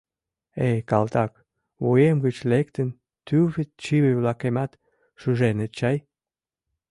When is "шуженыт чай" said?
5.21-5.97